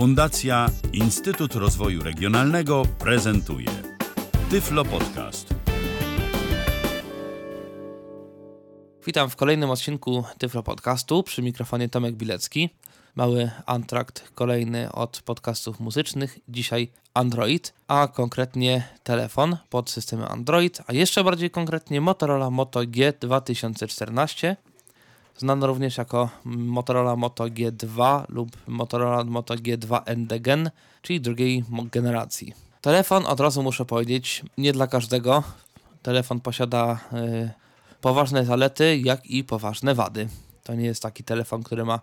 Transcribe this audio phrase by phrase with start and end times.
[0.00, 3.66] Fundacja Instytut Rozwoju Regionalnego prezentuje
[4.50, 5.54] Tyflo Podcast.
[9.06, 11.22] Witam w kolejnym odcinku Tyflo Podcastu.
[11.22, 12.70] Przy mikrofonie Tomek Bilecki.
[13.14, 16.38] Mały antrakt kolejny od podcastów muzycznych.
[16.48, 23.12] Dzisiaj Android, a konkretnie telefon pod systemem Android, a jeszcze bardziej konkretnie Motorola Moto G
[23.20, 24.56] 2014
[25.36, 30.70] znany również jako Motorola Moto G2 lub Motorola Moto G2 Endegen,
[31.02, 32.54] czyli drugiej generacji.
[32.80, 35.42] Telefon, od razu muszę powiedzieć, nie dla każdego.
[36.02, 37.50] Telefon posiada y,
[38.00, 40.28] poważne zalety, jak i poważne wady.
[40.64, 42.00] To nie jest taki telefon, który ma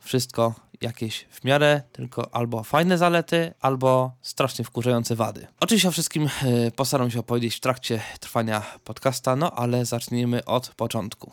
[0.00, 5.46] wszystko jakieś w miarę, tylko albo fajne zalety, albo strasznie wkurzające wady.
[5.60, 10.68] Oczywiście o wszystkim y, postaram się opowiedzieć w trakcie trwania podcasta, no ale zacznijmy od
[10.68, 11.32] początku.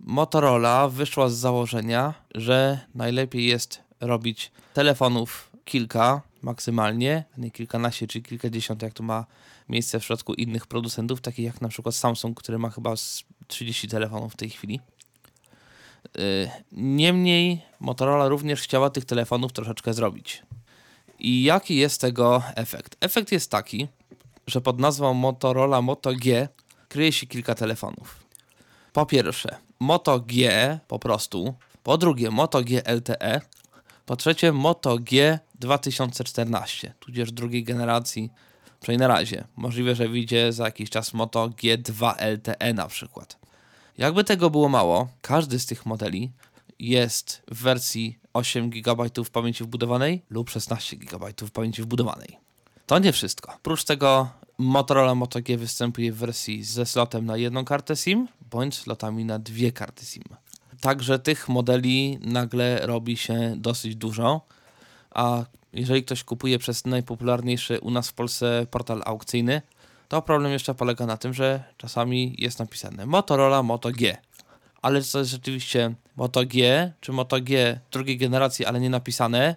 [0.00, 8.82] Motorola wyszła z założenia, że najlepiej jest robić telefonów kilka maksymalnie, nie kilkanaście czy kilkadziesiąt,
[8.82, 9.26] jak to ma
[9.68, 12.94] miejsce w przypadku innych producentów, takich jak na przykład Samsung, który ma chyba
[13.48, 14.80] 30 telefonów w tej chwili.
[16.18, 20.42] Y, niemniej Motorola również chciała tych telefonów troszeczkę zrobić.
[21.18, 22.96] I jaki jest tego efekt?
[23.00, 23.88] Efekt jest taki,
[24.46, 26.48] że pod nazwą Motorola Moto G
[26.88, 28.24] kryje się kilka telefonów.
[28.92, 33.40] Po pierwsze, Moto G po prostu, po drugie Moto G LTE,
[34.06, 38.30] po trzecie Moto G 2014, tudzież drugiej generacji,
[38.80, 39.44] przynajmniej na razie.
[39.56, 43.38] Możliwe, że wyjdzie za jakiś czas Moto G2 LTE na przykład.
[43.98, 46.32] Jakby tego było mało, każdy z tych modeli
[46.78, 52.38] jest w wersji 8 GB pamięci wbudowanej lub 16 GB pamięci wbudowanej.
[52.86, 53.52] To nie wszystko.
[53.56, 58.74] Oprócz tego Motorola Moto G występuje w wersji ze slotem na jedną kartę SIM bądź
[58.74, 60.24] slotami na dwie karty SIM.
[60.80, 64.46] Także tych modeli nagle robi się dosyć dużo,
[65.10, 69.62] a jeżeli ktoś kupuje przez najpopularniejszy u nas w Polsce portal aukcyjny,
[70.08, 74.16] to problem jeszcze polega na tym, że czasami jest napisane Motorola Moto G.
[74.82, 79.56] Ale to jest rzeczywiście Moto G czy Moto G drugiej generacji, ale nie napisane,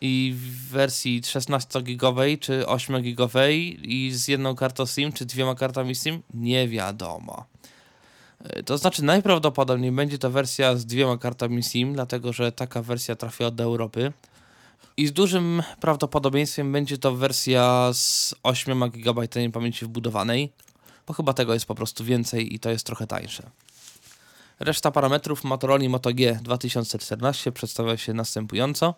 [0.00, 6.22] i w wersji 16-gigowej czy 8-gigowej i z jedną kartą SIM czy dwiema kartami SIM?
[6.34, 7.44] Nie wiadomo.
[8.44, 13.16] E, to znaczy najprawdopodobniej będzie to wersja z dwiema kartami SIM, dlatego że taka wersja
[13.16, 14.12] trafiła do Europy.
[14.96, 19.22] I z dużym prawdopodobieństwem będzie to wersja z 8 GB
[19.52, 20.52] pamięci wbudowanej,
[21.06, 23.50] bo chyba tego jest po prostu więcej i to jest trochę tańsze.
[24.60, 28.94] Reszta parametrów Motorola Moto G 2014 przedstawia się następująco.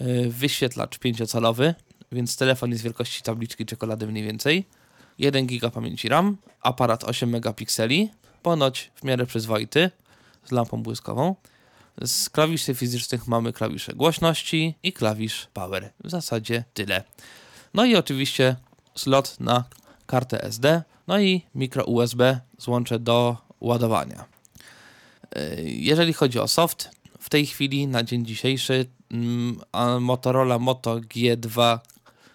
[0.00, 1.74] Y, wyświetlacz 5-calowy,
[2.12, 4.64] więc telefon jest wielkości tabliczki czekolady mniej więcej.
[5.18, 8.10] 1 GB pamięci RAM, aparat 8 megapikseli,
[8.42, 9.90] ponoć w miarę przyzwoity,
[10.44, 11.36] z lampą błyskową.
[12.04, 15.92] Z klawiszy fizycznych mamy klawisze głośności i klawisz power.
[16.04, 17.04] W zasadzie tyle.
[17.74, 18.56] No i oczywiście
[18.94, 19.64] slot na
[20.06, 24.24] kartę SD, no i mikro USB złącze do ładowania.
[25.36, 29.60] Y, jeżeli chodzi o soft, w tej chwili na dzień dzisiejszy Mm,
[30.00, 31.78] Motorola Moto G2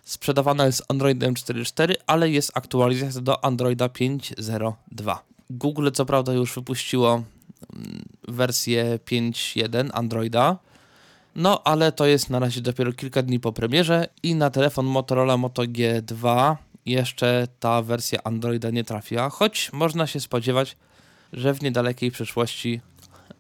[0.03, 5.17] sprzedawana jest Androidem 4.4, ale jest aktualizacja do Androida 5.0.2.
[5.49, 10.57] Google co prawda już wypuściło mm, wersję 5.1 Androida,
[11.35, 15.37] no ale to jest na razie dopiero kilka dni po premierze i na telefon Motorola
[15.37, 16.55] Moto G2
[16.85, 20.77] jeszcze ta wersja Androida nie trafiła, choć można się spodziewać,
[21.33, 22.81] że w niedalekiej przyszłości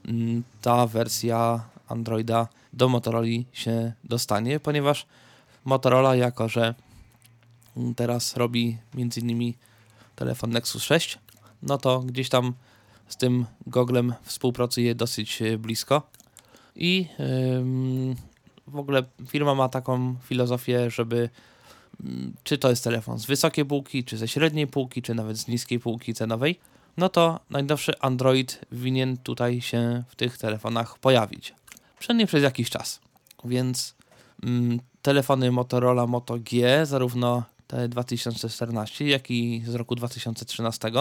[0.05, 5.05] mm, ta wersja Androida do Motorola się dostanie, ponieważ
[5.65, 6.75] Motorola, jako że
[7.95, 9.53] teraz robi m.in.
[10.15, 11.19] telefon Nexus 6,
[11.61, 12.53] no to gdzieś tam
[13.07, 16.01] z tym goglem współpracuje dosyć e, blisko.
[16.75, 17.07] I
[18.67, 21.29] w ogóle firma ma taką filozofię, żeby
[22.43, 25.79] czy to jest telefon z wysokiej półki, czy ze średniej półki, czy nawet z niskiej
[25.79, 26.59] półki cenowej,
[26.97, 31.53] no to najnowszy Android winien tutaj się w tych telefonach pojawić
[31.99, 32.99] przynajmniej przez jakiś czas.
[33.45, 33.95] Więc
[34.43, 40.91] mm, telefony Motorola Moto G, zarówno te 2014, jak i z roku 2013, y,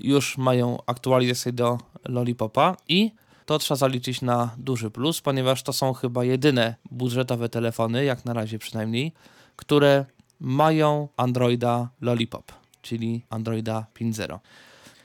[0.00, 1.78] już mają aktualizację do
[2.08, 3.12] Lollipopa i
[3.46, 8.32] to trzeba zaliczyć na duży plus, ponieważ to są chyba jedyne budżetowe telefony, jak na
[8.32, 9.12] razie przynajmniej,
[9.56, 10.04] które
[10.40, 12.52] mają Androida Lollipop,
[12.82, 14.38] czyli Androida 5.0.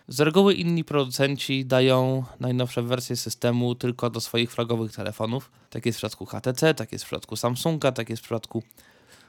[0.08, 5.52] Z reguły inni producenci dają najnowsze wersje systemu tylko do swoich flagowych telefonów.
[5.70, 8.64] Tak jest w przypadku HTC, tak jest w przypadku Samsunga, tak jest w przypadku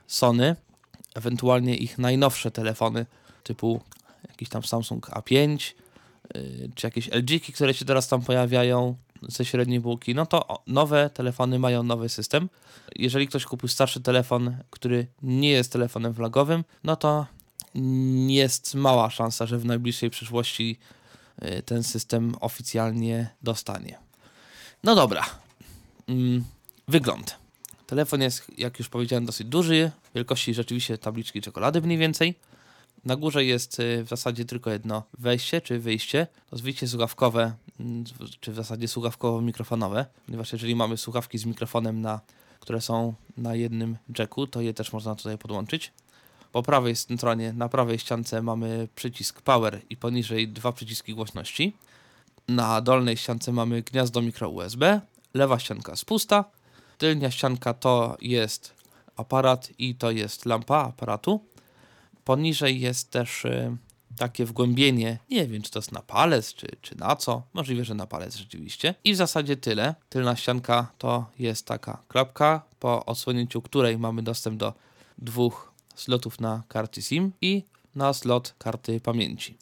[0.06, 0.56] Sony.
[1.14, 3.06] Ewentualnie ich najnowsze telefony
[3.42, 3.80] typu
[4.36, 5.72] jakiś tam Samsung A5
[6.34, 8.96] yy, czy jakieś LG, które się teraz tam pojawiają.
[9.28, 12.48] ze średniej półki, no to nowe telefony mają nowy system.
[12.96, 17.26] Jeżeli ktoś kupił starszy telefon, który nie jest telefonem flagowym, no to
[18.28, 20.78] jest mała szansa, że w najbliższej przyszłości
[21.42, 23.98] y, ten system oficjalnie dostanie.
[24.84, 25.24] No dobra.
[26.08, 26.44] Mm,
[26.88, 27.36] Wygląd.
[27.86, 32.34] Telefon jest, jak już powiedziałem, dosyć duży, wielkości rzeczywiście tabliczki czekolady mniej więcej.
[33.06, 36.26] Na górze jest y, w zasadzie tylko jedno wejście czy wyjście.
[36.50, 38.04] To wyjście słuchawkowe, mm,
[38.40, 42.20] czy w zasadzie słuchawkowo-mikrofonowe, ponieważ jeżeli mamy słuchawki z mikrofonem, na,
[42.60, 45.92] które są na jednym jacku, to je też można tutaj podłączyć.
[46.52, 51.76] Po prawej stronie, na prawej ściance mamy przycisk power i poniżej dwa przyciski głośności.
[52.48, 55.00] Na dolnej ściance mamy gniazdo mikro USB,
[55.34, 56.44] lewa ścianka jest pusta,
[56.98, 58.74] tylnia ścianka to jest
[59.16, 61.40] aparat i to jest lampa aparatu.
[62.26, 63.76] Poniżej jest też y,
[64.16, 67.94] takie wgłębienie, nie wiem czy to jest na palec, czy, czy na co, możliwe, że
[67.94, 68.94] na palec rzeczywiście.
[69.04, 69.94] I w zasadzie tyle.
[70.08, 74.74] Tylna ścianka to jest taka klapka, po odsłonięciu której mamy dostęp do
[75.18, 77.62] dwóch slotów na karty SIM i
[77.94, 79.56] na slot karty pamięci.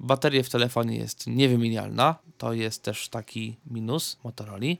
[0.00, 4.74] Bateria w telefonie jest niewymienialna, to jest też taki minus Motorola.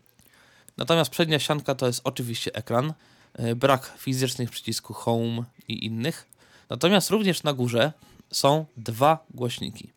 [0.76, 2.92] Natomiast przednia ścianka to jest oczywiście ekran,
[3.40, 6.30] y, brak fizycznych przycisków Home i innych.
[6.70, 7.92] Natomiast również na górze
[8.30, 9.92] są dwa głośniki.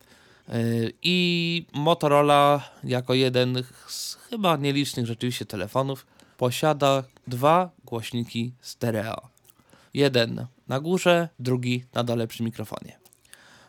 [0.50, 6.06] Y, I Motorola, jako jeden z chyba nielicznych rzeczywiście telefonów,
[6.38, 9.22] posiada dwa głośniki stereo.
[9.94, 13.00] Jeden na górze, drugi na dole przy mikrofonie.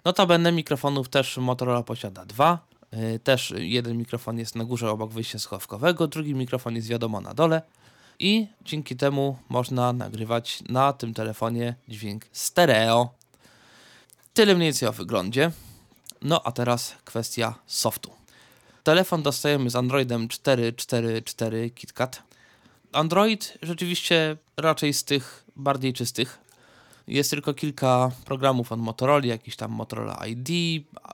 [0.04, 2.58] Notabene mikrofonów też Motorola posiada dwa.
[2.94, 7.34] Y, Też jeden mikrofon jest na górze obok wyjścia słuchawkowego, drugi mikrofon jest wiadomo na
[7.34, 7.62] dole
[8.18, 13.14] i dzięki temu można nagrywać na tym telefonie dźwięk stereo.
[14.34, 15.50] Tyle mniej więcej o wyglądzie.
[16.22, 18.10] No a teraz kwestia softu.
[18.82, 22.22] Telefon dostajemy z Androidem 4.4.4 KitKat.
[22.92, 26.38] Android rzeczywiście raczej z tych bardziej czystych.
[27.06, 30.48] Jest tylko kilka programów od Motorola, jakiś tam Motorola ID,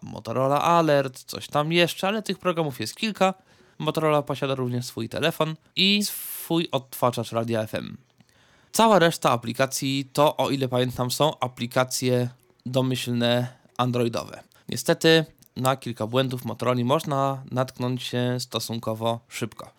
[0.02, 3.34] Motorola Alert, coś tam jeszcze, ale tych programów jest kilka.
[3.80, 7.96] Motorola posiada również swój telefon i swój odtwarzacz radia FM.
[8.72, 12.28] Cała reszta aplikacji to, o ile pamiętam, są aplikacje
[12.66, 14.42] domyślne androidowe.
[14.68, 15.24] Niestety
[15.56, 19.70] na kilka błędów Motorola można natknąć się stosunkowo szybko.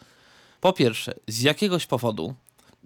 [0.62, 2.34] Po pierwsze, z jakiegoś powodu,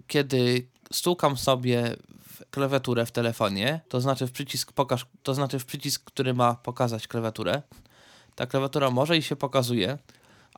[0.06, 1.96] kiedy stukam sobie
[2.28, 6.54] w klawiaturę w telefonie, to znaczy w przycisk pokaż, to znaczy w przycisk, który ma
[6.54, 7.62] pokazać klawiaturę,
[8.34, 9.98] ta klawiatura może i się pokazuje,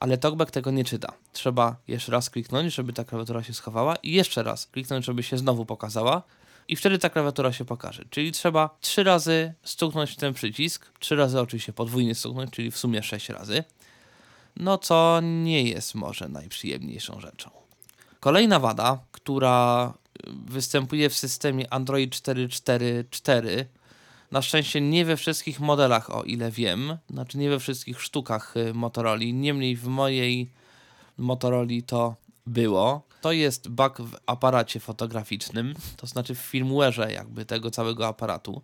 [0.01, 1.13] ale TalkBack tego nie czyta.
[1.33, 5.39] Trzeba jeszcze raz kliknąć, żeby ta klawiatura się schowała i jeszcze raz kliknąć, żeby się
[5.39, 6.23] znowu pokazała
[6.69, 8.05] i wtedy ta klawiatura się pokaże.
[8.11, 12.79] Czyli trzeba trzy razy stuknąć w ten przycisk, trzy razy oczywiście podwójnie stuknąć, czyli w
[12.79, 13.65] sumie sześć razy.
[14.57, 17.51] No co nie jest może najprzyjemniejszą rzeczą.
[18.21, 19.93] Kolejna wada, która
[20.27, 23.65] występuje w systemie Android 4.4.4,
[24.31, 28.75] na szczęście nie we wszystkich modelach, o ile wiem, znaczy nie we wszystkich sztukach y,
[28.75, 30.51] Motorola, niemniej w mojej
[31.19, 32.17] Motorola to
[32.47, 33.09] było.
[33.21, 38.63] To jest bug w aparacie fotograficznym, to znaczy w firmware'ze jakby tego całego aparatu,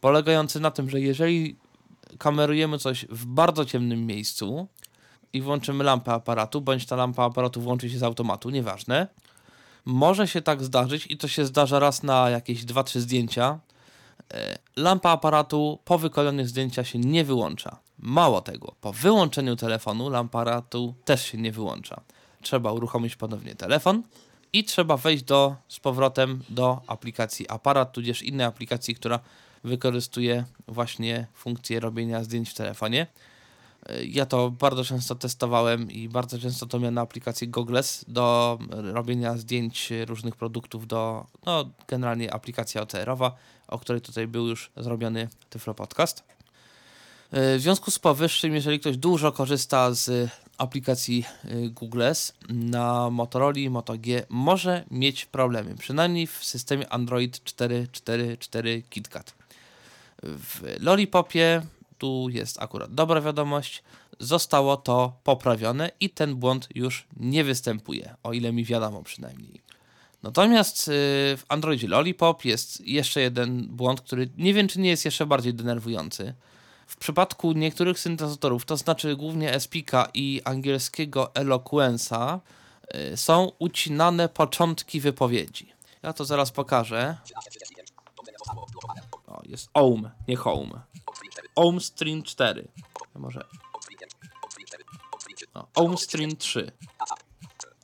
[0.00, 1.56] polegający na tym, że jeżeli
[2.18, 4.68] kamerujemy coś w bardzo ciemnym miejscu
[5.32, 9.06] i włączymy lampę aparatu, bądź ta lampa aparatu włączy się z automatu, nieważne,
[9.84, 13.58] może się tak zdarzyć i to się zdarza raz na jakieś 2-3 zdjęcia,
[14.76, 17.78] lampa aparatu po wykonaniu zdjęcia się nie wyłącza.
[17.98, 22.00] Mało tego, po wyłączeniu telefonu lampa aparatu też się nie wyłącza.
[22.42, 24.02] Trzeba uruchomić ponownie telefon
[24.52, 29.20] i trzeba wejść do, z powrotem do aplikacji aparat, tudzież innej aplikacji, która
[29.64, 33.06] wykorzystuje właśnie funkcję robienia zdjęć w telefonie.
[33.86, 38.58] E, Ja to bardzo często testowałem i bardzo często to miałem na aplikacji Googles do
[38.70, 43.34] robienia zdjęć różnych produktów do, no generalnie aplikacja OCR-owa,
[43.68, 46.24] o której tutaj był już zrobiony Tyflo Podcast.
[47.32, 53.70] E, W związku z powyższym, jeżeli ktoś dużo korzysta z aplikacji y, Googles na Motorola
[53.70, 59.34] Moto G, może mieć problemy, przynajmniej w systemie Android 4.4.4 KitKat.
[60.22, 61.62] W Lollipopie
[61.98, 63.82] tu jest akurat dobra wiadomość,
[64.20, 69.65] zostało to poprawione i ten błąd już nie występuje, o ile mi wiadomo przynajmniej.
[70.26, 70.90] Natomiast y,
[71.36, 75.54] w Androidzie Lollipop jest jeszcze jeden błąd, który nie wiem, czy nie jest jeszcze bardziej
[75.54, 76.34] denerwujący.
[76.86, 82.38] W przypadku niektórych syntezatorów, to znaczy głównie Spika i angielskiego Eloquence'a,
[83.12, 85.72] y, są ucinane początki wypowiedzi.
[86.02, 87.16] Ja to zaraz pokażę.
[89.26, 90.80] O, jest Ohm, nie Home.
[91.56, 92.68] Ohm Stream 4.
[93.14, 93.44] Ja Może.
[95.54, 96.72] No, OwnStream 3.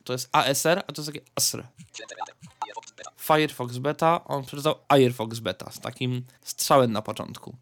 [0.04, 1.66] To jest ASR, a to jest takie ASR.
[3.16, 7.54] Firefox Beta, on przeczytał Firefox Beta z takim strzałem na początku.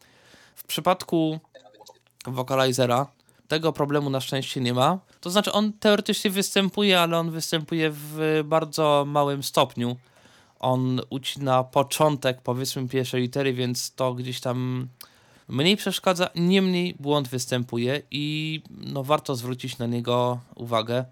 [0.54, 1.40] W przypadku
[2.26, 3.06] Vocalizera
[3.48, 4.98] tego problemu na szczęście nie ma.
[5.20, 9.96] To znaczy on teoretycznie występuje, ale on występuje w bardzo małym stopniu.
[10.60, 14.88] On ucina początek, powiedzmy, pierwszej litery, więc to gdzieś tam
[15.48, 21.04] mniej przeszkadza, niemniej błąd występuje i no, warto zwrócić na niego uwagę,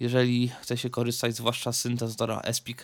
[0.00, 2.78] jeżeli chce się korzystać zwłaszcza z syntezatora ESPIC.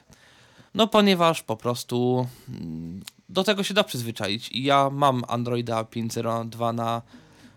[0.74, 4.48] No ponieważ po prostu mm, do tego się da przyzwyczaić.
[4.48, 7.02] I ja mam Androida 5.02 na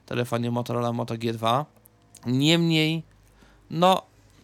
[0.05, 1.65] telefonie Motorola Moto G2.
[2.25, 3.03] Niemniej,
[3.69, 4.01] no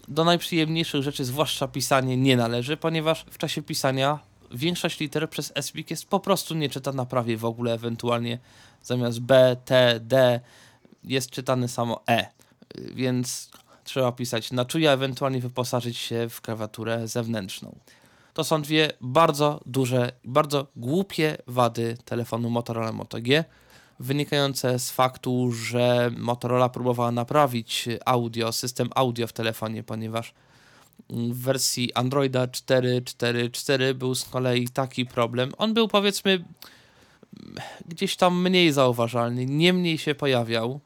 [0.07, 4.19] do najprzyjemniejszych rzeczy, zwłaszcza pisanie, nie należy, ponieważ w czasie pisania
[4.51, 8.39] większość liter przez SPIC jest po prostu nie czytana prawie w ogóle, ewentualnie
[8.83, 10.39] zamiast B, T, D
[11.03, 12.29] jest czytane samo E.
[12.75, 13.49] Więc
[13.89, 17.75] trzeba pisać na czuja, ewentualnie wyposażyć się w klawiaturę zewnętrzną.
[18.33, 23.43] To są dwie bardzo duże, bardzo głupie wady telefonu Motorola Moto G,
[23.99, 30.33] wynikające z faktu, że Motorola próbowała naprawić audio, system audio w telefonie, ponieważ
[31.09, 35.51] w wersji Androida 4.4.4 był z kolei taki problem.
[35.57, 36.45] On był powiedzmy
[37.85, 40.79] gdzieś tam mniej zauważalny, niemniej się pojawiał.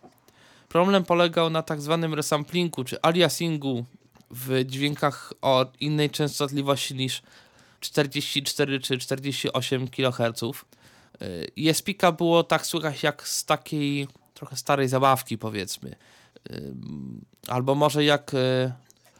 [0.73, 3.85] Problem polegał na tak zwanym resamplingu czy aliasingu
[4.31, 7.21] w dźwiękach o innej częstotliwości niż
[7.79, 10.41] 44 czy 48 kHz.
[11.69, 15.95] ESPika było tak słychać jak z takiej trochę starej zabawki powiedzmy.
[17.47, 18.71] Albo może jak y,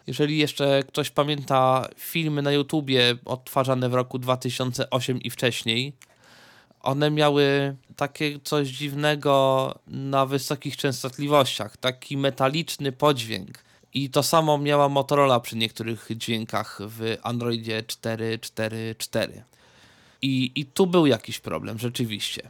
[0.08, 5.94] jeżeli jeszcze ktoś pamięta filmy na YouTubie odtwarzane w roku 2008 i wcześniej,
[6.84, 13.64] one miały takie coś dziwnego na wysokich częstotliwościach, taki metaliczny podźwięk.
[13.94, 19.42] I to samo miała Motorola przy niektórych dźwiękach w Androidzie 4.4.4.
[20.22, 22.50] I, I tu był jakiś problem, rzeczywiście.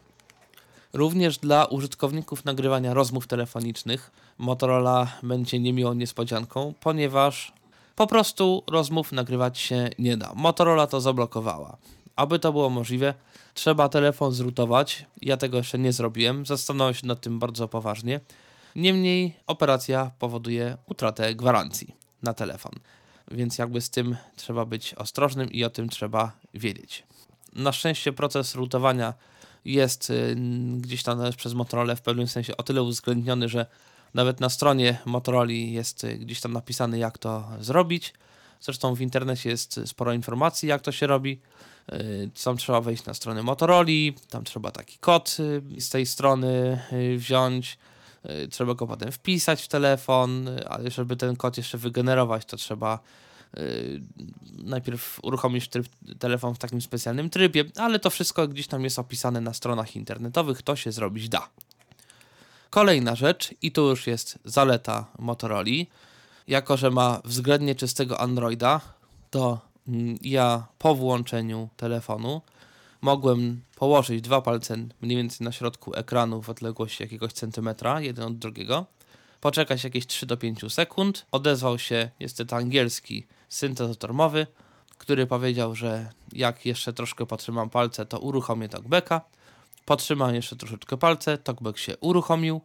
[0.94, 7.54] Również dla użytkowników nagrywania rozmów telefonicznych Motorola będzie niemiłą niespodzianką, ponieważ
[7.96, 10.32] po prostu rozmów nagrywać się nie da.
[10.36, 11.78] Motorola to zablokowała.
[12.16, 13.14] Aby to było możliwe,
[13.54, 15.06] trzeba telefon zrutować.
[15.22, 18.20] Ja tego jeszcze nie zrobiłem, zastanawiam się nad tym bardzo poważnie.
[18.76, 22.72] Niemniej operacja powoduje utratę gwarancji na telefon.
[23.32, 27.04] Więc jakby z tym trzeba być ostrożnym i o tym trzeba wiedzieć.
[27.56, 29.14] Na szczęście proces rutowania
[29.66, 30.36] jest y,
[30.78, 33.66] gdzieś tam przez Motorola w pewnym sensie o tyle uwzględniony, że
[34.14, 38.14] nawet na stronie Motorola jest y, gdzieś tam napisane, jak to zrobić.
[38.64, 41.40] Zresztą w internecie jest sporo informacji, jak to się robi.
[41.94, 43.90] Y, tam trzeba wejść na stronę Motorola,
[44.30, 45.38] tam trzeba taki kod
[45.80, 46.82] z tej strony
[47.18, 47.78] wziąć.
[48.52, 53.00] Trzeba go potem wpisać w telefon, ale żeby ten kod jeszcze wygenerować, to trzeba
[53.58, 54.02] Y,
[54.64, 55.88] najpierw uruchomisz tryb,
[56.20, 60.62] telefon w takim specjalnym trybie, ale to wszystko gdzieś tam jest opisane na stronach internetowych,
[60.62, 61.50] to się zrobić da.
[62.70, 65.64] Kolejna rzecz, i tu już jest zaleta Motorola,
[66.48, 68.82] jako że ma względnie czystego Androida,
[69.30, 72.42] to mm, ja po włączeniu telefonu
[73.02, 78.38] mogłem położyć dwa palce mniej więcej na środku ekranu w odległości jakiegoś centymetra, jeden od
[78.38, 78.86] drugiego,
[79.42, 84.48] poczekać jakieś 3 do 5 sekund, odezwał się niestety angielski syntezator mowy,
[84.98, 89.22] który powiedział, że jak jeszcze troszkę potrzymam palce, to uruchomię talkbacka.
[89.86, 92.62] Potrzymam jeszcze troszeczkę palce, talkback się uruchomił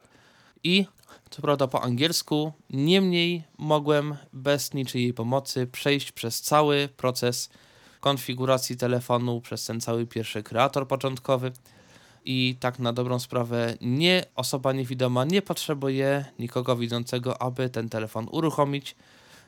[0.64, 0.86] i
[1.30, 7.50] co prawda po angielsku, niemniej mogłem bez niczyjej pomocy przejść przez cały proces
[8.00, 11.52] konfiguracji telefonu, przez ten cały pierwszy kreator początkowy
[12.24, 18.26] i tak na dobrą sprawę nie osoba niewidoma nie potrzebuje nikogo widzącego, aby ten telefon
[18.30, 18.96] uruchomić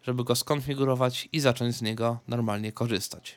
[0.02, 3.36] żeby go skonfigurować i zacząć z niego normalnie korzystać.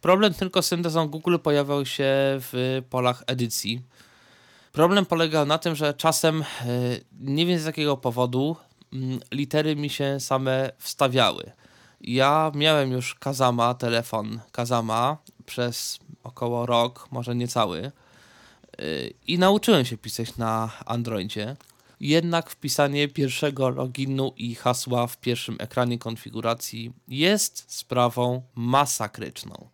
[0.00, 2.04] Problem tylko z syntezą Google pojawiał się
[2.40, 3.82] w polach edycji.
[4.76, 6.44] Problem polegał na tym, że czasem, e,
[7.20, 8.56] nie wiem z jakiego powodu,
[8.92, 11.52] mm, litery mi się same wstawiały.
[12.00, 15.16] Ja miałem już Kazama, telefon Kazama
[15.46, 17.82] przez około rok, może niecały.
[17.82, 17.92] E,
[19.26, 21.56] I nauczyłem się pisać na Androidzie
[22.00, 29.68] jednak wpisanie pierwszego loginu i hasła w pierwszym ekranie konfiguracji jest sprawą masakryczną.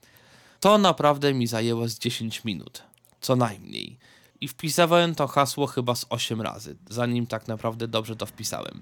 [0.61, 2.82] To naprawdę mi zajęło z 10 minut,
[3.21, 3.99] co najmniej.
[4.42, 8.80] I wpisywałem to hasło chyba z 8 razy, zanim tak naprawdę dobrze to wpisałem.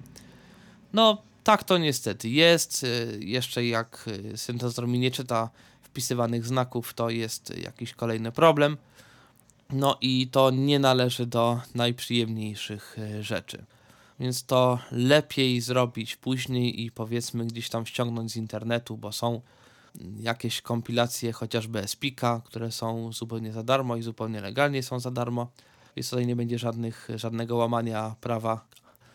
[0.92, 2.86] No, tak to niestety jest.
[3.18, 5.50] Jeszcze jak syntezator mi nie czyta
[5.82, 8.76] wpisywanych znaków, to jest jakiś kolejny problem.
[9.72, 13.64] No i to nie należy do najprzyjemniejszych e, rzeczy.
[14.20, 19.40] więc to lepiej zrobić później i powiedzmy gdzieś tam ściągnąć z internetu, bo są
[20.20, 25.50] jakieś kompilacje chociażby Espika, które są zupełnie za darmo i zupełnie legalnie są za darmo.
[25.96, 28.64] Więc tutaj nie będzie żadnych, żadnego łamania prawa.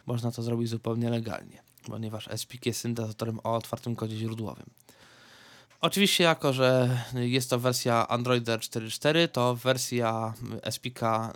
[0.05, 4.65] Można to zrobić zupełnie legalnie, ponieważ Espik jest syntezatorem o otwartym kodzie źródłowym.
[5.81, 11.33] Oczywiście, jako że jest to wersja Androida 4.4, to wersja Espika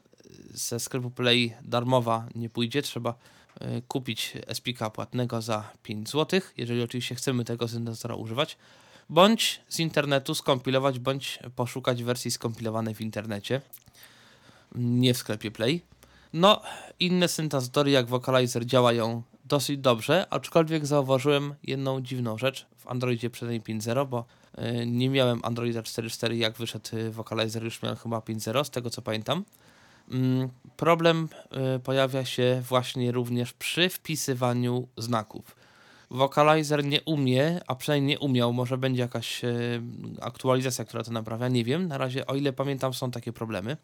[0.53, 2.81] ze sklepu Play darmowa nie pójdzie.
[2.81, 3.13] Trzeba
[3.61, 8.57] y, kupić Espika płatnego za 5 zł, jeżeli oczywiście chcemy tego syntezatora używać,
[9.09, 13.61] bądź z internetu skompilować, bądź poszukać wersji skompilowanej w internecie,
[14.75, 15.81] nie w sklepie Play.
[16.33, 16.61] No,
[16.99, 23.79] inne syntezatory jak Vocalizer działają dosyć dobrze, aczkolwiek zauważyłem jedną dziwną rzecz w Androidzie przynajmniej
[23.79, 24.25] 5.0, bo
[24.57, 28.89] y, nie miałem Androida 4.4 jak wyszedł y, Vocalizer, już miałem chyba 5.0 z tego
[28.89, 29.43] co pamiętam.
[30.11, 31.29] Mm, problem
[31.75, 35.58] y, pojawia się właśnie również przy wpisywaniu znaków.
[36.11, 39.41] Vocalizer nie umie, a przynajmniej nie umiał, może będzie jakaś
[40.21, 41.87] aktualizacja, która to naprawia, nie wiem.
[41.87, 43.77] Na razie, o ile pamiętam, są takie problemy.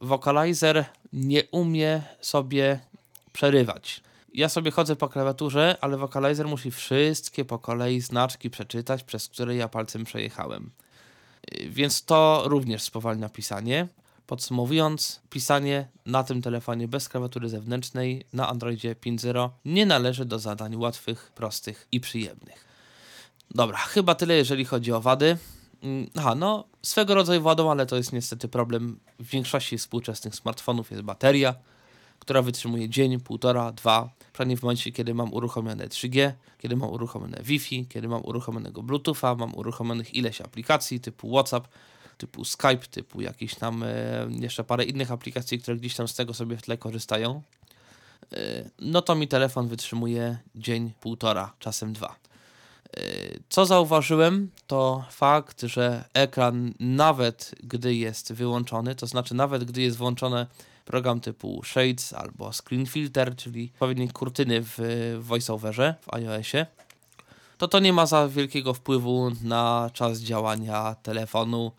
[0.00, 2.80] Vocalizer nie umie sobie
[3.32, 4.02] przerywać
[4.36, 9.56] ja sobie chodzę po klawiaturze, ale Vocalizer musi wszystkie po kolei znaczki przeczytać, przez które
[9.56, 10.70] ja palcem przejechałem.
[11.54, 13.88] Y, więc to również spowalnia pisanie.
[14.26, 20.76] Podsumowując, pisanie na tym telefonie bez klawiatury zewnętrznej na Androidzie 5.0 nie należy do zadań
[20.76, 22.64] łatwych, prostych i przyjemnych.
[23.50, 25.36] Dobra, chyba tyle jeżeli chodzi o wady.
[25.82, 30.90] Mm, aha, no swego rodzaju wadą, ale to jest niestety problem w większości współczesnych smartfonów
[30.90, 31.54] jest bateria
[32.18, 37.42] która wytrzymuje dzień, półtora, dwa, przynajmniej w momencie, kiedy mam uruchomione 3G, kiedy mam uruchomione
[37.42, 41.68] Wi-Fi, kiedy mam uruchomionego Bluetootha, mam uruchomionych ileś aplikacji typu WhatsApp,
[42.18, 43.86] typu Skype, typu jakieś tam e,
[44.30, 47.42] jeszcze parę innych aplikacji, które gdzieś tam z tego sobie w tle korzystają,
[48.32, 48.36] e,
[48.78, 52.16] no to mi telefon wytrzymuje dzień, półtora, czasem dwa.
[52.96, 53.00] E,
[53.48, 59.96] co zauważyłem, to fakt, że ekran nawet gdy jest wyłączony, to znaczy nawet gdy jest
[59.96, 60.46] włączone
[60.84, 64.78] program typu Shades albo Screen Filter, czyli odpowiednie kurtyny w
[65.20, 66.66] VoiceOverze w iOSie,
[67.58, 71.72] to to nie ma za wielkiego wpływu na czas działania telefonu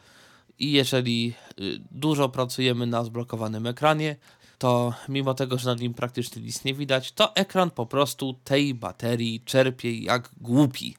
[0.60, 4.16] i jeżeli y, dużo pracujemy na zblokowanym ekranie,
[4.58, 8.74] to mimo tego, że nad nim praktycznie nic nie widać, to ekran po prostu tej
[8.74, 10.96] baterii czerpie jak głupi.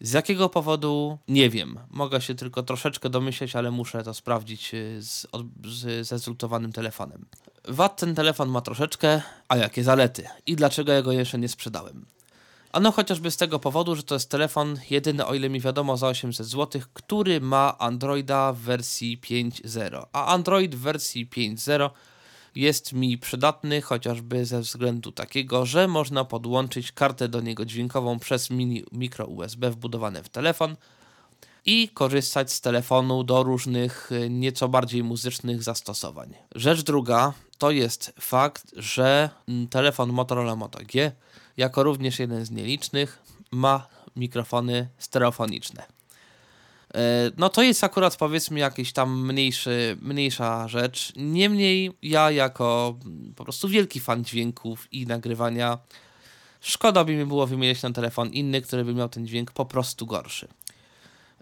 [0.00, 1.18] Z jakiego powodu?
[1.28, 1.78] Nie wiem.
[1.90, 5.26] Mogę się tylko troszeczkę domyśleć, ale muszę to sprawdzić y, z,
[5.64, 6.18] z, ze
[6.72, 7.26] telefonem.
[7.68, 10.24] Wad ten telefon ma troszeczkę, a jakie zalety?
[10.46, 12.06] I dlaczego ja go jeszcze nie sprzedałem?
[12.76, 16.08] Ano chociażby z tego powodu, że to jest telefon jedyny, o ile mi wiadomo, za
[16.08, 20.06] 800 zł, który ma Androida w wersji 5.0.
[20.12, 21.90] A Android w wersji 5.0
[22.54, 28.50] jest mi przydatny chociażby ze względu takiego, że można podłączyć kartę do niego dźwiękową przez
[28.50, 30.76] mini mikro USB wbudowane w telefon
[31.66, 36.34] i korzystać z telefonu do różnych y, nieco bardziej muzycznych zastosowań.
[36.54, 41.12] Rzecz druga to jest fakt, że mm, telefon Motorola Moto G,
[41.56, 45.96] jako również jeden z nielicznych, ma mikrofony stereofoniczne.
[46.94, 51.12] E, no to jest akurat powiedzmy jakiś tam mniejszy, mniejsza rzecz.
[51.16, 52.98] Niemniej ja jako
[53.36, 55.78] po prostu wielki fan dźwięków i nagrywania
[56.60, 60.06] szkoda by mi było wymieniać na telefon inny, który by miał ten dźwięk po prostu
[60.06, 60.48] gorszy.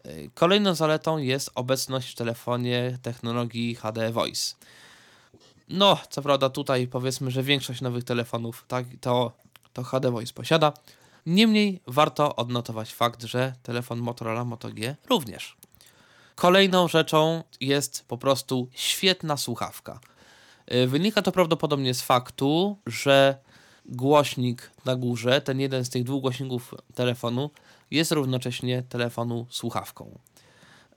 [0.05, 4.55] E, kolejną zaletą jest obecność w telefonie technologii HD Voice.
[5.69, 9.33] No, co prawda tutaj powiedzmy, że większość nowych telefonów tak, to,
[9.75, 10.73] to HD Voice posiada,
[11.27, 15.57] Niemniej warto odnotować fakt, że telefon Motorola Moto G również.
[16.35, 20.01] Kolejną rzeczą jest po prostu świetna słuchawka.
[20.75, 23.39] Y, wynika to prawdopodobnie z faktu, że
[23.87, 27.51] głośnik na górze, ten jeden z tych dwóch głośników telefonu,
[27.91, 30.19] jest równocześnie telefonu słuchawką.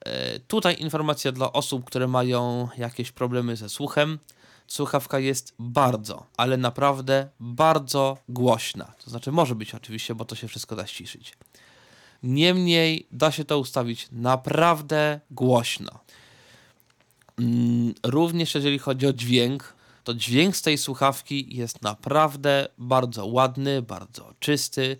[0.08, 4.20] Y, tutaj informacja dla osób, które mają jakieś problemy ze słuchem
[4.68, 8.94] słuchawka jest bardzo, ale naprawdę bardzo głośna.
[9.04, 11.34] To znaczy może być oczywiście, bo to się wszystko da ściszyć.
[12.24, 16.00] Niemniej da się to ustawić naprawdę głośno.
[17.40, 23.82] Mm, również jeżeli chodzi o dźwięk, to dźwięk z tej słuchawki jest naprawdę bardzo ładny,
[23.82, 24.98] bardzo czysty.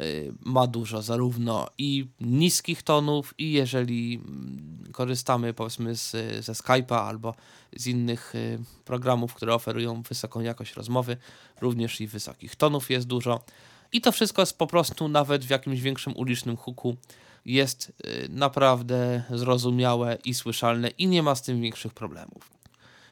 [0.00, 6.10] Y, ma dużo zarówno i niskich tonów, i jeżeli mm, korzystamy powiedzmy z,
[6.44, 7.34] ze Skype'a albo
[7.76, 11.16] z innych y, programów, które oferują wysoką jakość rozmowy,
[11.60, 13.44] również i wysokich tonów jest dużo.
[13.92, 16.96] I to wszystko jest po prostu nawet w jakimś większym ulicznym huku
[17.44, 22.50] jest y, naprawdę zrozumiałe i słyszalne i nie ma z tym większych problemów.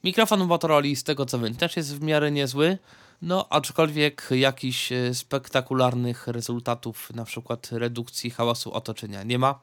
[0.04, 2.78] Mikrofon Motorola z tego co wiem też jest w miarę niezły.
[3.22, 9.60] No, aczkolwiek jakichś e, spektakularnych rezultatów, na przykład redukcji hałasu otoczenia nie ma.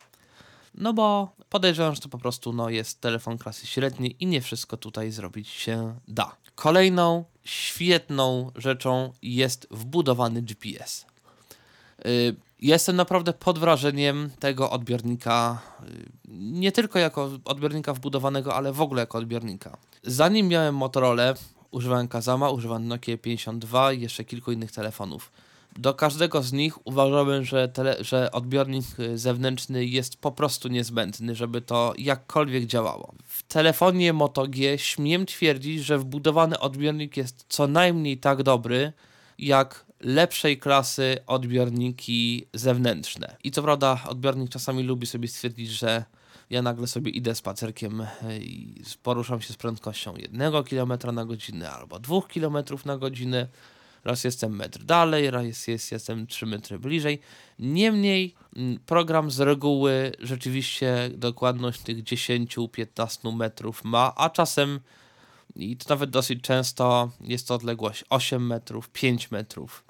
[0.76, 4.78] No bo podejrzewam, że to po prostu no, jest telefon klasy średniej i nie wszystko
[4.78, 6.36] tutaj zrobić się da.
[6.56, 11.06] Kolejną świetną rzeczą jest wbudowany GPS.
[12.06, 18.82] Y, jestem naprawdę pod wrażeniem tego odbiornika, y, nie tylko jako odbiornika wbudowanego, ale w
[18.82, 19.78] ogóle jako odbiornika.
[20.04, 21.34] Zanim miałem Motorola,
[21.72, 25.32] używałem Kazama, używałem Nokia 52 i jeszcze kilku innych telefonów.
[25.78, 31.36] Do każdego z nich uważałem, że, tele, że odbiornik y, zewnętrzny jest po prostu niezbędny,
[31.36, 33.14] żeby to jakkolwiek działało.
[33.24, 38.94] W telefonie Moto G śmiem twierdzić, że wbudowany odbiornik jest co najmniej tak dobry,
[39.40, 43.36] jak lepszej klasy odbiorniki zewnętrzne.
[43.44, 46.06] I co prawda, odbiornik czasami lubi sobie stwierdzić, że
[46.50, 51.72] ja nagle sobie idę spacerkiem e, i poruszam się z prędkością 1 km na godzinę
[51.72, 53.48] albo 2 km na godzinę.
[54.04, 57.20] Raz jestem metr dalej, raz jest, jest, jestem 3 metry bliżej.
[57.60, 58.36] Niemniej
[58.86, 64.80] program z reguły rzeczywiście dokładność tych 10-15 metrów ma, a czasem
[65.56, 69.84] i to nawet dosyć często jest to odległość 8 metrów, 5 metrów.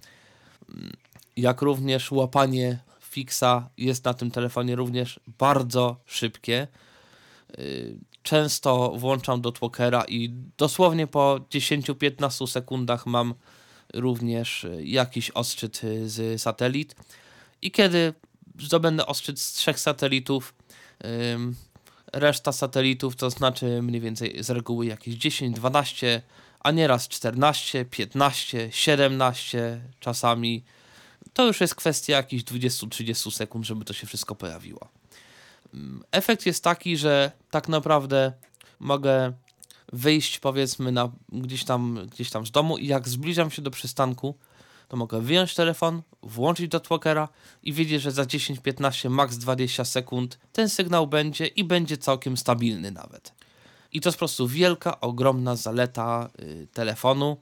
[1.37, 6.67] Jak również łapanie fixa jest na tym telefonie również bardzo szybkie.
[7.59, 13.33] Y, często włączam do Twokera i dosłownie po 10-15 sekundach mam
[13.93, 16.95] również jakiś odczyt z satelit.
[17.61, 18.13] I kiedy
[18.59, 20.53] zdobędę odczyt z trzech satelitów,
[22.13, 26.21] reszta satelitów to znaczy mniej więcej z reguły jakieś 10, 12,
[26.59, 30.63] a nieraz 14, 15, 17 czasami.
[31.33, 34.87] To już jest kwestia jakichś 20-30 sekund, żeby to się wszystko pojawiło.
[35.73, 38.33] Mm, efekt jest taki, że tak naprawdę
[38.79, 39.33] mogę
[39.93, 44.35] wyjść powiedzmy na, gdzieś, tam, gdzieś tam z domu i jak zbliżam się do przystanku,
[44.87, 47.29] to mogę wyjąć telefon, włączyć do Twokera
[47.63, 52.37] i wiedzieć, że za 10, 15, max 20 sekund ten sygnał będzie i będzie całkiem
[52.37, 53.33] stabilny nawet.
[53.91, 57.37] I to jest po prostu wielka, ogromna zaleta y, telefonu,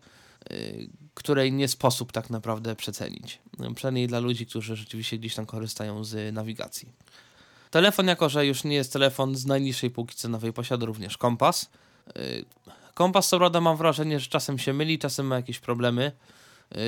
[0.51, 3.39] y, której nie sposób tak naprawdę przecenić.
[3.75, 6.89] Przynajmniej dla ludzi, którzy rzeczywiście gdzieś tam korzystają z nawigacji.
[7.71, 11.69] Telefon, jako że już nie jest telefon z najniższej półki cenowej, posiada również kompas.
[12.17, 12.45] Y,
[12.93, 16.11] kompas, co prawda, mam wrażenie, że czasem się myli, czasem ma jakieś problemy.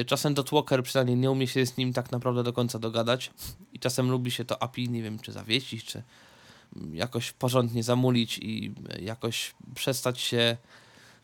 [0.02, 3.32] Y, czasem Dotwalker przynajmniej nie umie się z nim tak naprawdę do końca dogadać
[3.74, 6.04] i czasem lubi się to API, nie wiem, czy zawiesić, czy
[6.94, 10.58] jakoś porządnie zamulić i jakoś przestać się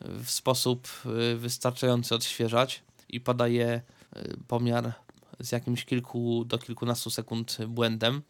[0.02, 0.88] w sposób
[1.34, 2.84] y, wystarczający odświeżać
[3.16, 3.82] i podaje
[4.18, 4.94] y, pomiar
[5.40, 8.22] z jakimś kilku do kilkunastu sekund błędem.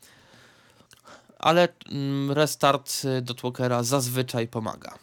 [1.39, 4.97] Ale mm, restart Dotwalkera zazwyczaj pomaga.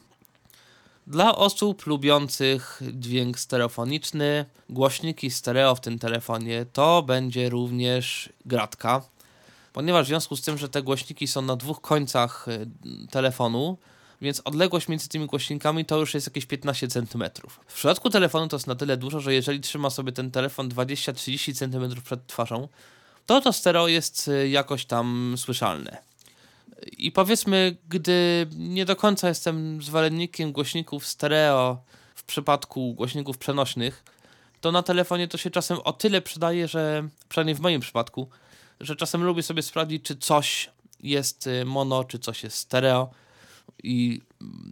[1.07, 9.03] Dla osób lubiących dźwięk stereofoniczny, głośniki stereo w tym telefonie to będzie również gratka,
[9.73, 12.66] ponieważ w związku z tym, że te głośniki są na dwóch końcach y,
[13.11, 13.79] telefonu,
[14.23, 17.25] więc odległość między tymi głośnikami to już jest jakieś 15 cm.
[17.67, 21.55] W przypadku telefonu to jest na tyle dużo, że jeżeli trzyma sobie ten telefon 20-30
[21.55, 22.69] cm przed twarzą,
[23.27, 25.99] to to stereo jest y, jakoś tam słyszalne.
[26.99, 31.83] I powiedzmy, gdy nie do końca jestem zwolennikiem głośników stereo
[32.15, 34.05] w przypadku głośników przenośnych,
[34.61, 38.29] to na telefonie to się czasem o tyle przydaje, że przynajmniej w moim przypadku,
[38.81, 43.11] że czasem lubię sobie sprawdzić, czy coś jest y, mono, czy coś jest stereo
[43.83, 44.21] i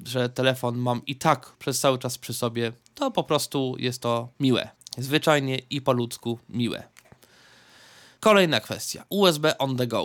[0.07, 4.29] że telefon mam i tak przez cały czas przy sobie, to po prostu jest to
[4.41, 4.69] miłe.
[4.99, 6.83] Zwyczajnie i po ludzku miłe.
[8.21, 9.05] Kolejna kwestia.
[9.09, 10.05] USB on the go.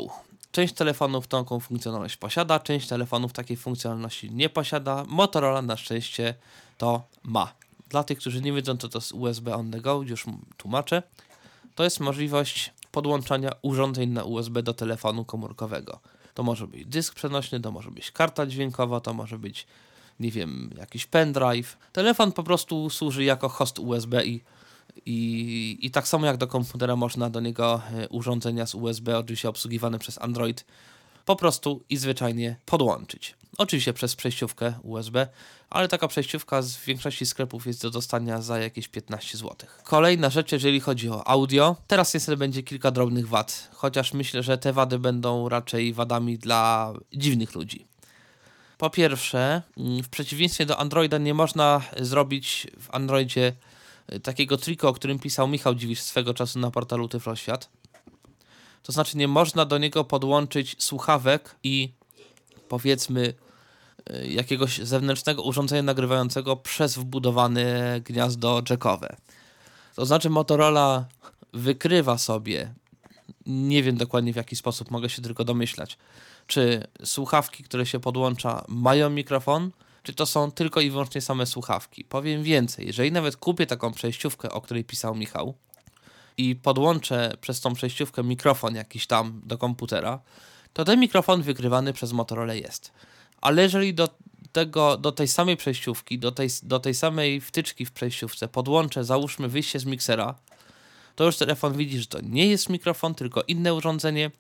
[0.52, 5.06] Część telefonów taką funkcjonalność posiada, część telefonów takiej funkcjonalności nie posiada.
[5.08, 6.36] Motorola na szczęście
[6.78, 7.54] to ma.
[7.90, 10.26] Dla tych, którzy nie wiedzą, co to jest USB on the go, już
[10.58, 11.04] tłumaczę.
[11.76, 16.00] To jest możliwość podłączania urządzeń na USB do telefonu komórkowego.
[16.36, 19.68] To może być dysk przenośny, to może być karta dźwiękowa, to może być,
[20.20, 21.78] nie wiem, jakiś pendrive.
[21.92, 24.42] Telefon po prostu służy jako host USB i
[25.06, 29.50] i, I tak samo jak do komputera można do niego e, urządzenia z USB, oczywiście
[29.50, 30.66] obsługiwane przez Android,
[31.26, 33.36] po prostu i zwyczajnie podłączyć.
[33.58, 35.28] Oczywiście przez przejściówkę USB,
[35.70, 39.56] ale taka przejściówka z większości sklepów jest do dostania za jakieś 15 zł.
[39.84, 41.76] Kolejna rzecz, jeżeli chodzi o audio.
[41.88, 46.94] Teraz niestety będzie kilka drobnych wad, chociaż myślę, że te wady będą raczej wadami dla
[47.14, 47.86] dziwnych ludzi.
[48.78, 53.54] Po pierwsze, mm, w przeciwieństwie do Androida nie można zrobić w Androidzie
[54.24, 57.70] takiego triku, o którym pisał Michał Dziwisz swego czasu na portalu Tyfloświat.
[58.84, 61.94] To znaczy nie można do niego podłączyć słuchawek i
[62.70, 63.45] powiedzmy y,
[64.24, 69.16] jakiegoś zewnętrznego urządzenia nagrywającego przez wbudowane gniazdo jackowe.
[69.96, 71.06] To znaczy Motorola
[71.54, 72.74] wykrywa sobie,
[73.46, 75.98] nie wiem dokładnie w jaki sposób, mogę się tylko domyślać,
[76.48, 79.72] czy słuchawki, które się podłącza, mają mikrofon,
[80.04, 82.04] czy to są tylko i wyłącznie same słuchawki.
[82.04, 85.56] Powiem więcej, jeżeli nawet kupię taką przejściówkę, o której pisał Michał,
[86.38, 90.20] i podłączę przez tą przejściówkę mikrofon jakiś tam do komputera,
[90.74, 92.92] to ten mikrofon wykrywany przez Motorola jest.
[93.42, 94.10] Ale jeżeli do
[94.52, 99.48] tego, do tej samej przejściówki, do tej, do tej samej wtyczki w przejściówce podłączę, załóżmy
[99.48, 100.36] wyjście z miksera,
[101.16, 104.32] to już telefon widzi, że to nie jest mikrofon, tylko inne urządzenie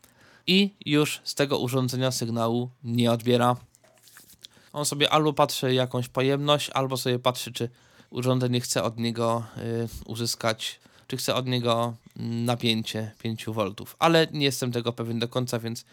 [0.47, 3.55] i już z tego urządzenia sygnału nie odbiera.
[4.73, 7.69] On sobie albo patrzy jakąś pojemność, albo sobie patrzy, czy
[8.09, 11.93] urządzenie chce od niego y, uzyskać, czy chce od niego
[12.45, 13.73] napięcie 5 V.
[13.99, 15.85] Ale nie jestem tego pewien do końca, więc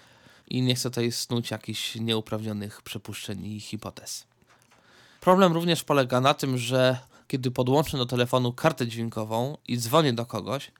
[0.48, 4.26] i nie chcę tutaj snuć jakichś nieuprawnionych przypuszczeń i hipotez.
[5.20, 10.26] Problem również polega na tym, że kiedy podłączę do telefonu kartę dźwiękową i dzwonię do
[10.26, 10.70] kogoś,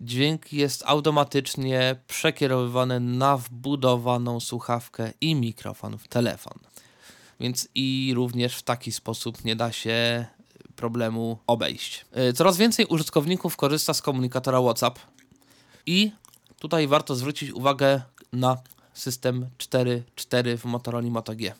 [0.00, 6.58] dźwięk jest automatycznie przekierowywany na wbudowaną słuchawkę i mikrofon w telefon.
[7.40, 10.26] Więc i również w taki sposób nie da się
[10.76, 12.04] problemu obejść.
[12.30, 14.98] Y, coraz więcej użytkowników korzysta z komunikatora WhatsApp
[15.86, 16.12] i
[16.58, 18.56] tutaj warto zwrócić uwagę na
[18.94, 21.54] system 4.4 w Motorola Moto G.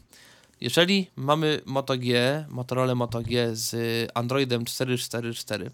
[0.61, 3.75] Jeżeli mamy Moto G, Motorola Moto G z
[4.14, 5.71] Androidem 4.4.4,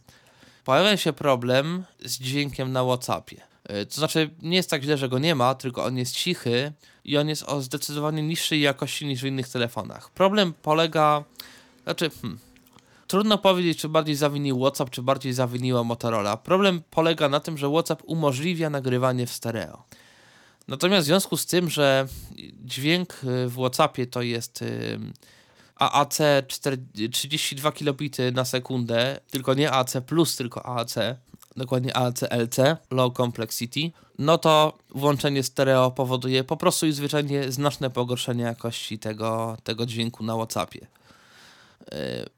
[0.65, 3.41] pojawia się problem z dźwiękiem na WhatsAppie.
[3.65, 6.73] E, to znaczy, nie jest tak źle, że go nie ma, tylko on jest cichy
[7.05, 10.11] i on jest o zdecydowanie niższej jakości niż w innych telefonach.
[10.11, 11.25] Problem polega,
[11.85, 12.39] znaczy, hmm,
[13.07, 16.37] trudno powiedzieć, czy bardziej zawinił WhatsApp, czy bardziej zawiniła Motorola.
[16.37, 19.83] Problem polega na tym, że WhatsApp umożliwia nagrywanie w stereo.
[20.69, 22.07] Natomiast w związku z tym, że
[22.65, 24.99] dźwięk y, w WhatsAppie to jest y,
[25.77, 26.19] AAC
[27.13, 29.71] 32 kilobity na sekundę, tylko nie
[30.07, 30.95] plus, tylko AAC,
[31.57, 37.91] dokładnie AAC LC, Low Complexity, no to włączenie stereo powoduje po prostu i zwyczajnie znaczne
[37.91, 40.81] pogorszenie jakości tego, tego dźwięku na WhatsAppie.
[40.81, 40.87] Y,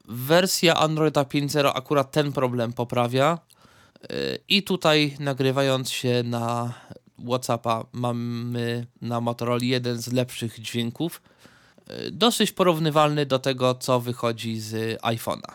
[0.07, 3.39] wersja Androida 5.0 akurat ten problem poprawia
[4.47, 6.73] i tutaj nagrywając się na
[7.27, 11.21] WhatsAppa mamy na Motorola jeden z lepszych dźwięków,
[11.87, 15.51] e, dosyć porównywalny do tego, co wychodzi z iPhone'a.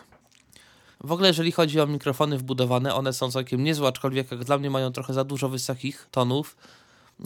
[1.03, 4.69] W ogóle, jeżeli chodzi o mikrofony wbudowane, one są całkiem niezłe, aczkolwiek jak dla mnie
[4.69, 6.57] mają trochę za dużo wysokich tonów,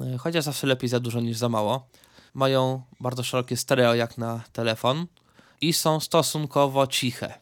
[0.01, 1.87] e, chociaż zawsze lepiej za dużo niż za mało.
[2.33, 5.05] Mają bardzo szerokie stereo jak na telefon
[5.61, 7.39] i są stosunkowo ciche.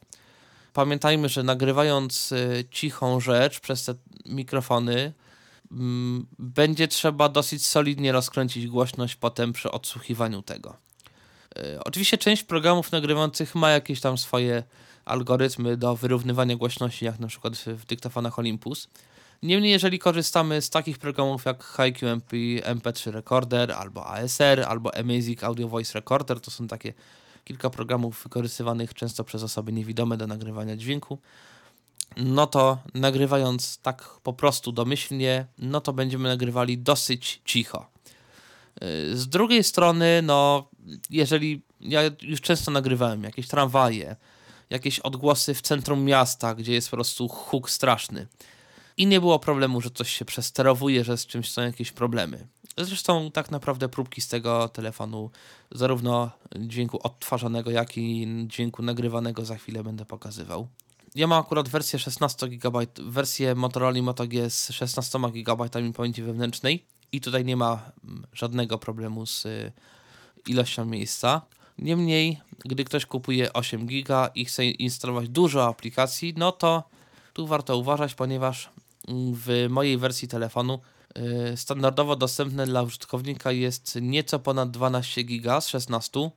[0.72, 3.94] Pamiętajmy, że nagrywając e, cichą rzecz przez te
[4.26, 5.12] mikrofony,
[6.38, 10.76] będzie trzeba dosyć solidnie rozkręcić głośność potem przy odsłuchiwaniu tego.
[11.56, 14.62] E, oczywiście część programów nagrywających ma jakieś tam swoje
[15.04, 18.88] algorytmy do wyrównywania głośności, jak na przykład w dyktofonach Olympus.
[19.42, 25.68] Niemniej, jeżeli korzystamy z takich programów jak HiQMP, MP3 Recorder, albo ASR, albo Amazing Audio
[25.68, 26.94] Voice Recorder, to są takie
[27.44, 31.18] kilka programów wykorzystywanych często przez osoby niewidome do nagrywania dźwięku,
[32.16, 37.86] no to nagrywając tak po prostu domyślnie, no to będziemy nagrywali dosyć cicho.
[38.82, 40.68] Y, z drugiej strony, no,
[41.10, 44.16] jeżeli ja już często nagrywałem jakieś tramwaje,
[44.70, 48.26] jakieś odgłosy w centrum miasta, gdzie jest po prostu huk straszny.
[48.96, 52.46] I nie było problemu, że coś się przesterowuje, że z czymś są jakieś problemy.
[52.78, 55.30] Zresztą tak naprawdę próbki z tego telefonu,
[55.70, 60.68] zarówno dźwięku odtwarzanego, jak i dźwięku nagrywanego za chwilę będę pokazywał.
[61.14, 66.84] Ja mam akurat wersję 16 GB, wersję Motorola Moto G z 16 GB pamięci wewnętrznej
[67.12, 69.72] i tutaj nie ma mm, żadnego problemu z y,
[70.46, 71.42] ilością miejsca.
[71.78, 76.82] Niemniej, gdy ktoś kupuje 8 GB i chce instalować dużo aplikacji, no to
[77.32, 78.68] tu warto uważać, ponieważ
[79.08, 80.80] mm, w mojej wersji telefonu
[81.52, 86.30] y, standardowo dostępne dla użytkownika jest nieco ponad 12 GB z 16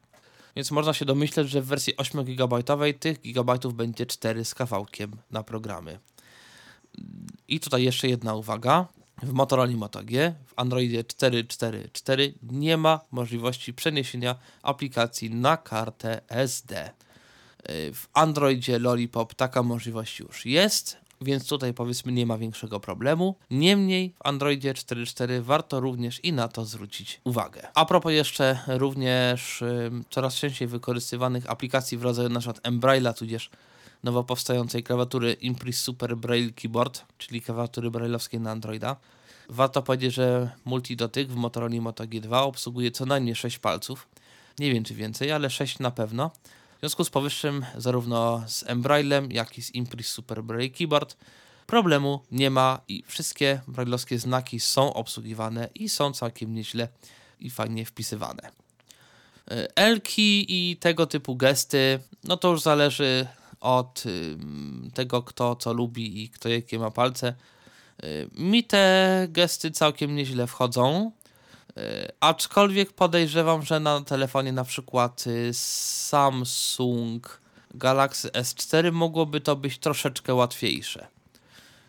[0.55, 2.63] więc można się domyśleć, że w wersji 8 GB
[2.99, 5.99] tych gigabajtów będzie 4 z kawałkiem na programy.
[7.47, 8.87] I tutaj jeszcze jedna uwaga.
[9.23, 16.89] W Motorola Moto G, w Androidzie 4.4.4 nie ma możliwości przeniesienia aplikacji na kartę SD.
[17.93, 23.35] W Androidzie Lollipop taka możliwość już jest, więc tutaj powiedzmy nie ma większego problemu.
[23.51, 27.67] Niemniej w Androidzie 4.4 warto również i na to zwrócić uwagę.
[27.75, 29.63] A propos jeszcze również
[30.09, 32.53] coraz częściej wykorzystywanych aplikacji w rodzaju np.
[32.63, 33.49] Embraille'a, tudzież
[34.03, 38.95] nowo powstającej klawiatury Impress Super Braille Keyboard, czyli klawiatury brailleowskiej na Androida.
[39.49, 44.07] Warto powiedzieć, że multidotyk w Motorola Moto G2 obsługuje co najmniej 6 palców.
[44.59, 46.31] Nie wiem czy więcej, ale 6 na pewno.
[46.83, 51.17] Związku z powyższym, zarówno z Embraillem, jak i z Impress Super Braille Keyboard
[51.67, 56.87] problemu nie ma i wszystkie brailleowskie znaki są obsługiwane i są całkiem nieźle
[57.39, 58.49] i fajnie wpisywane.
[59.51, 63.27] Y, Elki i tego typu gesty, no to już zależy
[63.59, 64.03] od
[64.93, 67.35] tego, kto co lubi i kto jakie ma palce.
[68.03, 71.11] Y, mi te gesty całkiem nieźle wchodzą.
[71.77, 77.41] Y, aczkolwiek podejrzewam, że na telefonie na przykład Samsung
[77.73, 81.07] Galaxy S4 mogłoby to być troszeczkę łatwiejsze.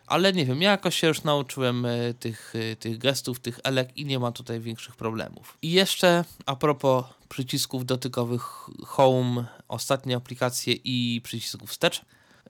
[0.06, 1.86] Ale nie wiem, ja jakoś się już nauczyłem
[2.20, 5.58] tych, tych gestów, tych elek i nie ma tutaj większych problemów.
[5.62, 8.42] I jeszcze a propos przycisków dotykowych
[8.86, 12.02] Home, ostatnie aplikacje i przycisków wstecz.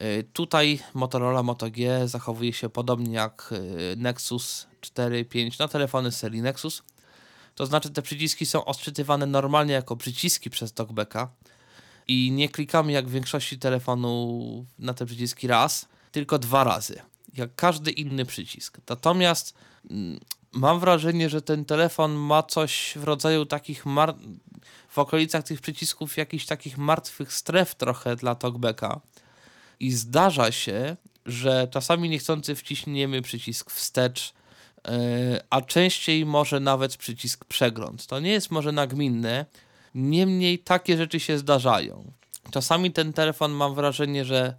[0.02, 6.12] Y, tutaj Motorola Moto G zachowuje się podobnie jak y, Nexus 4, 5 na telefony
[6.12, 6.82] serii Nexus.
[7.54, 11.30] To znaczy te przyciski są odczytywane normalnie jako przyciski przez TalkBacka
[12.08, 17.02] i nie klikamy jak w większości telefonów na te przyciski raz, tylko dwa razy,
[17.34, 18.78] jak każdy inny przycisk.
[18.88, 19.54] Natomiast
[19.90, 20.20] mm,
[20.52, 24.14] mam wrażenie, że ten telefon ma coś w rodzaju takich mar-
[24.88, 29.00] w okolicach tych przycisków jakichś takich martwych stref trochę dla talkbacka.
[29.80, 34.34] I zdarza się, że czasami niechcący wciśniemy przycisk wstecz,
[35.50, 38.06] a częściej może nawet przycisk przegląd.
[38.06, 39.46] To nie jest może nagminne,
[39.94, 42.12] niemniej takie rzeczy się zdarzają.
[42.50, 44.54] Czasami ten telefon mam wrażenie, że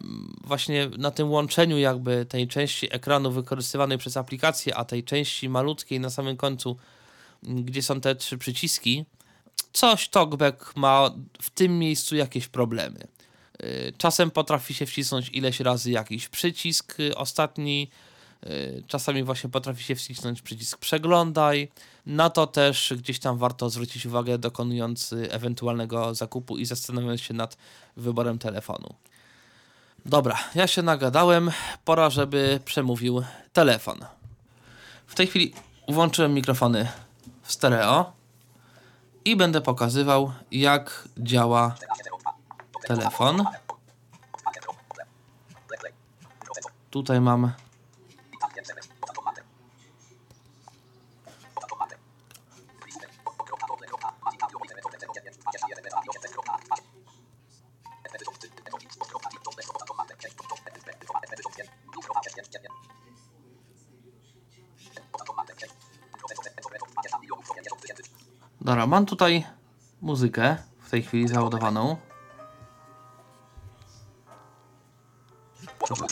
[0.00, 5.48] mm, właśnie na tym łączeniu jakby tej części ekranu wykorzystywanej przez aplikację, a tej części
[5.48, 6.76] malutkiej na samym końcu
[7.42, 9.04] gdzie są te trzy przyciski,
[9.72, 11.10] coś TalkBack ma
[11.42, 13.08] w tym miejscu jakieś problemy.
[13.64, 17.90] Y, czasem potrafi się wcisnąć ileś razy jakiś przycisk y, ostatni,
[18.86, 21.68] czasami właśnie potrafi się wcisnąć przycisk przeglądaj.
[22.06, 27.56] Na to też gdzieś tam warto zwrócić uwagę dokonując ewentualnego zakupu i zastanawiając się nad
[27.96, 28.94] wyborem telefonu.
[30.06, 31.50] Dobra, ja się nagadałem,
[31.84, 34.04] pora żeby przemówił telefon.
[35.06, 35.54] W tej chwili
[35.88, 36.88] włączyłem mikrofony
[37.42, 38.12] w stereo
[39.24, 41.74] i będę pokazywał, jak działa
[42.86, 43.44] telefon.
[46.90, 47.52] Tutaj mam
[68.64, 69.44] Dobra, mam tutaj
[70.02, 71.96] muzykę w tej chwili załadowaną.
[75.86, 76.06] Trochę.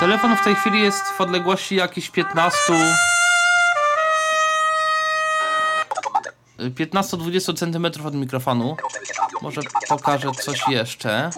[0.00, 2.56] Telefon w tej chwili jest w odległości jakichś 15
[6.68, 8.76] 15-20 cm od mikrofonu.
[9.42, 11.30] Może pokażę coś jeszcze.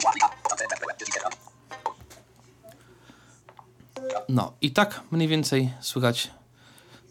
[4.28, 6.30] No i tak mniej więcej słychać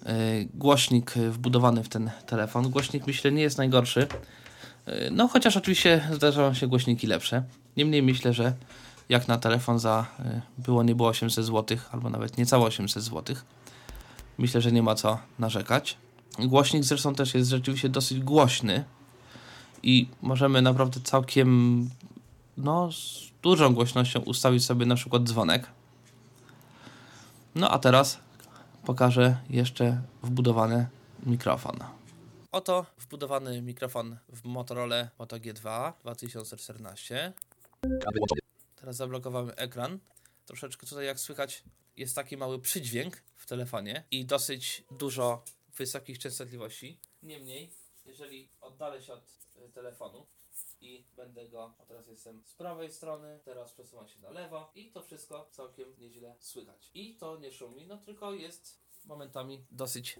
[0.06, 0.12] yy,
[0.54, 2.70] głośnik wbudowany w ten telefon.
[2.70, 4.08] Głośnik myślę nie jest najgorszy.
[4.88, 7.44] Yy, no chociaż oczywiście zdarzają się głośniki lepsze.
[7.78, 8.54] Niemniej myślę, że
[9.10, 13.36] jak na telefon za yy, było nie było 800 zł albo nawet niecałe 800 zł.
[14.38, 15.98] Myślę, że nie ma co narzekać.
[16.40, 18.84] Głośnik zresztą też jest rzeczywiście dosyć głośny
[19.84, 21.90] i możemy naprawdę całkiem
[22.58, 25.68] no, z dużą głośnością ustawić sobie na przykład dzwonek.
[27.56, 28.20] No a teraz
[28.86, 30.88] pokażę jeszcze wbudowany
[31.26, 31.80] mikrofon.
[32.52, 37.34] Oto wbudowany mikrofon w Motorola Moto G2 2014.
[38.76, 40.00] Teraz zablokowałem ekran.
[40.46, 41.64] Troszeczkę tutaj jak słychać
[41.98, 45.44] jest taki mały przydźwięk w telefonie i dosyć dużo
[45.78, 47.00] wysokich częstotliwości.
[47.24, 47.74] Niemniej,
[48.06, 49.24] jeżeli oddalę się od
[49.56, 50.28] y, telefonu
[50.82, 54.92] i będę go, a teraz jestem z prawej strony, teraz przesuwam się na lewo i
[54.92, 56.92] to wszystko całkiem nieźle słychać.
[56.94, 60.20] I to nie szumi, no tylko jest momentami dosyć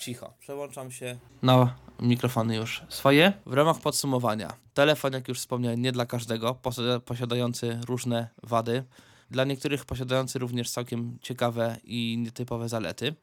[0.00, 0.34] cicho.
[0.38, 3.32] Przełączam się na mikrofony już swoje.
[3.46, 6.60] W ramach podsumowania, telefon, jak już wspomniałem, nie dla każdego,
[7.04, 8.84] posiadający różne wady.
[9.30, 13.14] Dla niektórych posiadający również całkiem ciekawe i nietypowe zalety.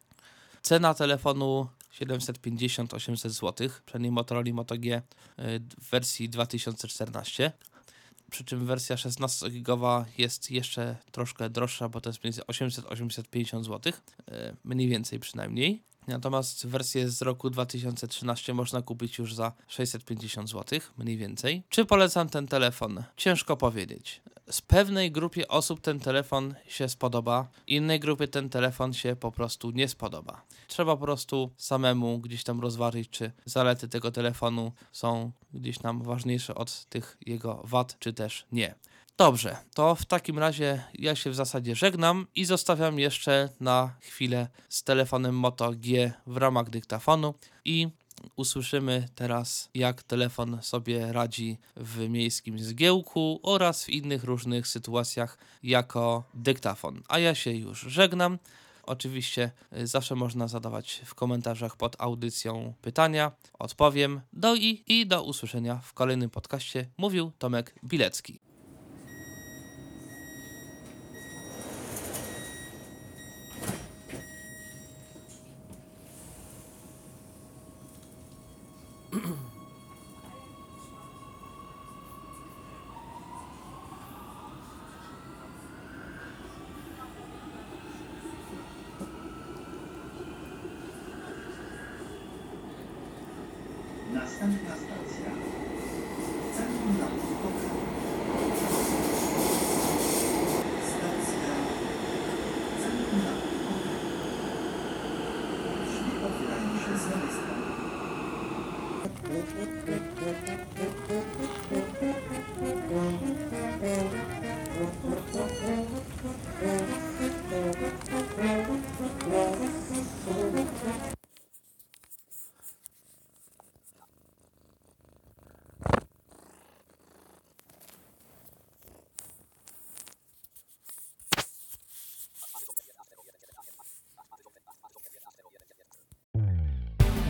[0.65, 1.67] Cena telefonu
[2.01, 5.01] 750-800 zł, przynajmniej Motorola Moto G y,
[5.81, 7.51] w wersji 2014.
[8.31, 13.93] Przy czym wersja 16 gigowa jest jeszcze troszkę droższa, bo to jest między 800-850 zł,
[14.63, 15.83] mniej więcej przynajmniej.
[16.07, 21.63] Natomiast wersję z roku 2013 można kupić już za 650 zł, mniej więcej.
[21.69, 23.03] Czy polecam ten telefon?
[23.17, 24.21] Ciężko powiedzieć.
[24.49, 29.71] Z pewnej grupie osób ten telefon się spodoba, innej grupie ten telefon się po prostu
[29.71, 30.41] nie spodoba.
[30.67, 36.55] Trzeba po prostu samemu gdzieś tam rozważyć, czy zalety tego telefonu są gdzieś tam ważniejsze
[36.55, 38.75] od tych jego wad, czy też nie.
[39.17, 44.47] Dobrze, to w takim razie ja się w zasadzie żegnam i zostawiam jeszcze na chwilę
[44.69, 47.33] z telefonem Moto G w ramach dyktafonu
[47.65, 47.89] i
[48.35, 56.23] usłyszymy teraz, jak telefon sobie radzi w miejskim zgiełku oraz w innych różnych sytuacjach jako
[56.33, 57.01] dyktafon.
[57.07, 58.37] A ja się już żegnam.
[58.83, 63.31] Oczywiście y, zawsze można zadawać w komentarzach pod audycją pytania.
[63.59, 64.21] Odpowiem.
[64.33, 66.87] Do i, i do usłyszenia w kolejnym podcaście.
[66.97, 68.39] Mówił Tomek Bilecki.
[94.37, 94.94] 三十秒。